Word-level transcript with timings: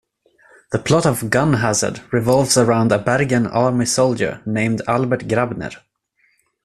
The 0.71 0.79
plot 0.79 1.05
of 1.05 1.29
"Gun 1.29 1.53
Hazard" 1.53 2.01
revolves 2.11 2.57
around 2.57 2.91
a 2.91 2.97
Bergen 2.97 3.45
Army 3.45 3.85
soldier 3.85 4.41
named 4.47 4.81
Albert 4.87 5.27
Grabner. 5.27 5.75